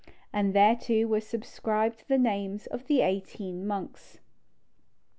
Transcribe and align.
And 0.33 0.55
thereto 0.55 1.05
were 1.05 1.21
subscribed 1.21 2.05
the 2.07 2.17
names 2.17 2.65
of 2.65 2.87
the 2.87 3.01
eighteen 3.01 3.67
monks. 3.67 4.17